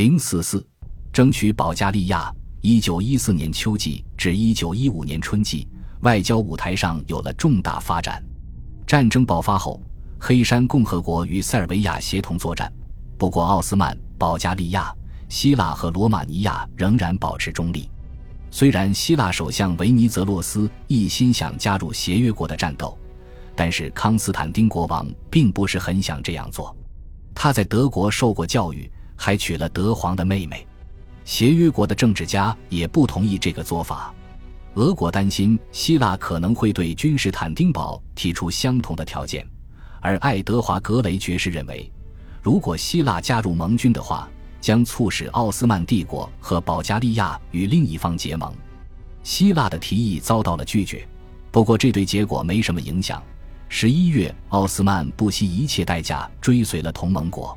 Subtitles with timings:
[0.00, 0.66] 零四四，
[1.12, 2.34] 争取保加利亚。
[2.62, 5.68] 一九一四年秋季至一九一五年春季，
[6.00, 8.24] 外交舞台上有了重大发展。
[8.86, 9.78] 战争爆发后，
[10.18, 12.72] 黑山共和国与塞尔维亚协同作战。
[13.18, 14.90] 不过，奥斯曼、保加利亚、
[15.28, 17.86] 希腊和罗马尼亚仍然保持中立。
[18.50, 22.96] 虽然希腊首相维尼泽洛斯一心想加入协约国的战斗，
[23.54, 26.74] 但是康斯坦丁国王并不是很想这样做。
[27.34, 28.90] 他在德国受过教育，
[29.22, 30.66] 还娶了德皇的妹妹。
[31.26, 34.14] 协约国的政治家也不同意这个做法。
[34.76, 39.46] 俄国担心希腊可能会对君士坦丁堡提出相同的条件，
[40.00, 41.92] 而爱德华·格雷爵士认为，
[42.40, 44.26] 如果希腊加入盟军的话，
[44.58, 48.50] 将促使奥斯曼帝国和保加利亚与另一方结盟。
[49.22, 51.06] 希腊的提议遭到了拒绝，
[51.50, 53.22] 不过这对结果没什么影响。
[53.68, 57.56] 十一月，奥斯曼不惜一切代价追随了同盟国，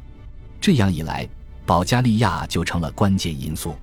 [0.60, 1.28] 这样一来，
[1.66, 3.76] 保加利亚就成了关键因素。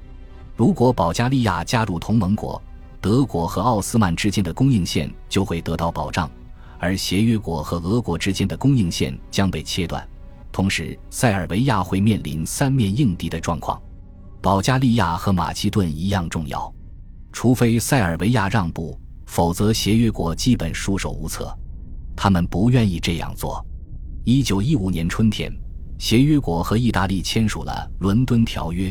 [0.56, 2.60] 如果保加利亚加入同盟国，
[3.00, 6.30] 德国和奥斯曼之间的供应线就会得到保障，
[6.78, 10.06] 而协约国和俄国之间的供应线将被切断。
[10.52, 13.80] 同时，塞尔维亚会面临三面应敌的状况。
[14.42, 16.70] 保加利亚和马其顿一样重要，
[17.32, 21.56] 除非塞尔维亚让步，否则协约国基本束手无策。
[22.16, 23.64] 他们不愿意这样做。
[24.24, 25.50] 一九一五年春天，
[26.00, 28.88] 协约国和意大利签署了《伦敦条约》，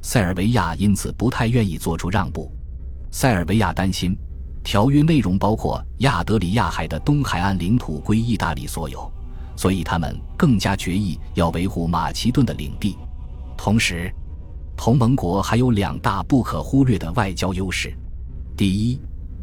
[0.00, 2.48] 塞尔维亚因此不太愿意做出让步。
[3.10, 4.16] 塞尔维亚担心，
[4.62, 9.12] 条约内容包括亚德里亚海的东海岸领土归意大利所有，
[9.56, 12.96] 所以他们更加决意要维护马其顿的领地。
[13.56, 14.08] 同时，
[14.76, 17.92] 同盟国还有两大不可忽略的外交优势：
[18.56, 19.00] 第一，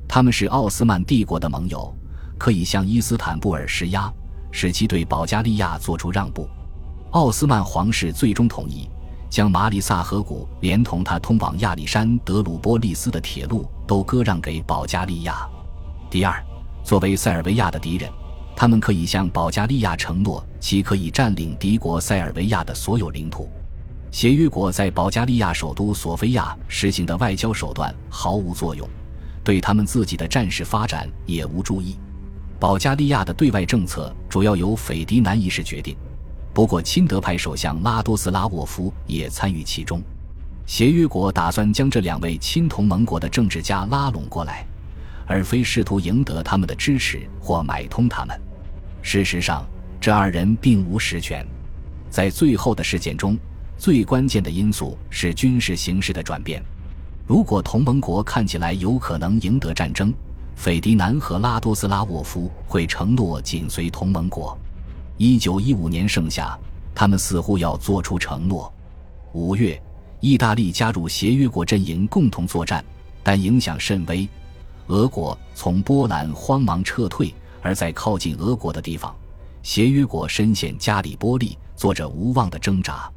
[0.07, 1.93] 他们是奥斯曼帝国的盟友，
[2.37, 4.09] 可以向伊斯坦布尔施压，
[4.53, 6.47] 使其对保加利亚做出让步。
[7.11, 8.89] 奥斯曼皇室最终同意。
[9.29, 15.47] 将马里萨河谷连同它通往亚历山德鲁波利斯的铁路都割让给保加利亚。
[16.09, 16.43] 第二，
[16.83, 18.09] 作为塞尔维亚的敌人，
[18.55, 23.47] 他们可以向保加利亚承诺其可以占领敌国塞尔维亚的所有领土。
[24.09, 28.89] 协约国在保加利亚首都索菲亚实行的外交手段毫无作用，
[29.43, 31.99] 对他们自己的战事发展也无注意。
[32.59, 35.95] 保加利亚的对外政策主要由斐迪南一世决定。
[36.59, 40.01] 不过，亲德派首相拉多斯拉沃夫也参与其中。
[40.65, 44.67] 协约国打算将这两位亲同盟国的政治家拉拢过来，
[45.25, 48.37] 而非试图赢得他们的支持或买通他们。
[49.01, 49.65] 事实上，
[50.01, 51.47] 这二人并无实权。
[52.09, 53.37] 在最后的事件中，
[53.77, 56.61] 最关键的因素是军事形势的转变。
[57.25, 60.13] 如果同盟国看起来有可能赢得战争，
[60.57, 64.59] 斐迪南和拉多斯拉沃夫会承诺紧随同盟国。
[65.21, 66.57] 一九一五年盛夏，
[66.95, 68.73] 他们似乎要做出承诺。
[69.33, 69.77] 五月，
[70.21, 72.81] 意大利加入协约国阵营共同作战，
[73.21, 74.25] 但影响甚微。
[74.87, 79.13] 俄国从波兰慌忙撤退，而在靠近俄国的地方，
[79.61, 83.11] 协约国深陷加里波利，做着无望的挣扎。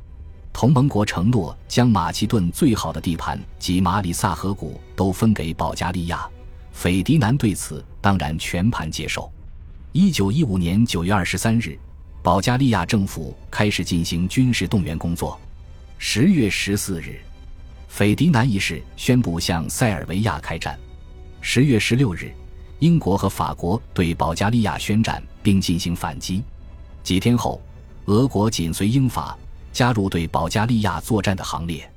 [0.53, 6.29] 同盟国承诺将马其顿最好的地盘及马里萨河谷都分给保加利亚，
[6.73, 9.31] 斐迪南对此当然全盘接受。
[9.93, 11.79] 一九一五年九月二十三日。
[12.22, 15.38] 保加利亚政府开始进行军事动员工作。
[15.99, 17.21] 十月十四日，
[17.88, 20.78] 斐迪南一世宣布向塞尔维亚开战。
[21.41, 22.32] 十月十六日，
[22.78, 26.44] 英国和法国对保加利亚宣战并进行反击。
[27.03, 27.61] 几天后，
[28.05, 29.37] 俄国紧随英法
[29.72, 31.92] 加入对保加利亚作战的行列。